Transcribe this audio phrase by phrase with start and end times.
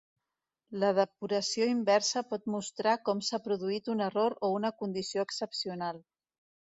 [0.83, 6.03] La depuració inversa pot mostrar com s"ha produït un error o una condició excepcional.